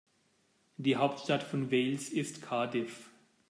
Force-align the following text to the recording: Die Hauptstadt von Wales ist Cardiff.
Die 0.77 0.95
Hauptstadt 0.95 1.43
von 1.43 1.69
Wales 1.71 2.09
ist 2.09 2.41
Cardiff. 2.41 3.11